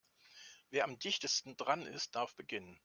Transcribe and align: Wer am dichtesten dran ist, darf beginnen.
Wer 0.71 0.85
am 0.85 0.97
dichtesten 0.97 1.55
dran 1.57 1.85
ist, 1.85 2.15
darf 2.15 2.33
beginnen. 2.35 2.79